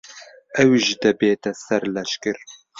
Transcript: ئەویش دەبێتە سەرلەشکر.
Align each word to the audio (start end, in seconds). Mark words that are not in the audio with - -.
ئەویش 0.55 0.87
دەبێتە 1.03 1.51
سەرلەشکر. 1.65 2.37